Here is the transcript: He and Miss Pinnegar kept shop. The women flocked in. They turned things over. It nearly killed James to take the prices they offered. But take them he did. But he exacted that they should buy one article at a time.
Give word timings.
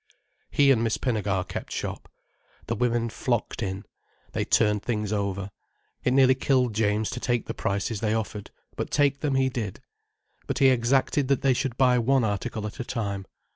He 0.49 0.71
and 0.71 0.83
Miss 0.83 0.97
Pinnegar 0.97 1.47
kept 1.47 1.71
shop. 1.71 2.09
The 2.65 2.73
women 2.75 3.07
flocked 3.07 3.61
in. 3.61 3.85
They 4.31 4.43
turned 4.43 4.81
things 4.81 5.13
over. 5.13 5.51
It 6.03 6.11
nearly 6.11 6.33
killed 6.33 6.73
James 6.73 7.07
to 7.11 7.19
take 7.19 7.45
the 7.45 7.53
prices 7.53 7.99
they 7.99 8.15
offered. 8.15 8.49
But 8.75 8.89
take 8.89 9.19
them 9.19 9.35
he 9.35 9.47
did. 9.47 9.79
But 10.47 10.57
he 10.57 10.69
exacted 10.69 11.27
that 11.27 11.43
they 11.43 11.53
should 11.53 11.77
buy 11.77 11.99
one 11.99 12.23
article 12.23 12.65
at 12.65 12.79
a 12.79 12.83
time. 12.83 13.27